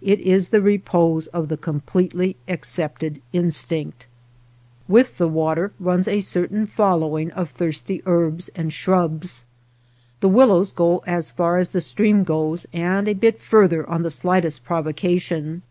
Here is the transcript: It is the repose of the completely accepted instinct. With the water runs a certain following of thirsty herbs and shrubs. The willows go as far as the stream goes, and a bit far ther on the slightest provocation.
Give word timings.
It 0.00 0.18
is 0.18 0.48
the 0.48 0.60
repose 0.60 1.28
of 1.28 1.46
the 1.46 1.56
completely 1.56 2.34
accepted 2.48 3.22
instinct. 3.32 4.06
With 4.88 5.18
the 5.18 5.28
water 5.28 5.70
runs 5.78 6.08
a 6.08 6.18
certain 6.20 6.66
following 6.66 7.30
of 7.30 7.50
thirsty 7.50 8.02
herbs 8.04 8.50
and 8.56 8.72
shrubs. 8.72 9.44
The 10.18 10.28
willows 10.28 10.72
go 10.72 11.04
as 11.06 11.30
far 11.30 11.58
as 11.58 11.68
the 11.68 11.80
stream 11.80 12.24
goes, 12.24 12.66
and 12.72 13.06
a 13.06 13.12
bit 13.12 13.38
far 13.40 13.68
ther 13.68 13.84
on 13.88 14.02
the 14.02 14.10
slightest 14.10 14.64
provocation. 14.64 15.62